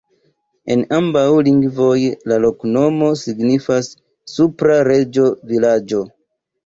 [0.75, 1.99] En ambaŭ lingvoj
[2.31, 3.91] la loknomo signifas:
[4.37, 6.01] supra-reĝo-vilaĝo.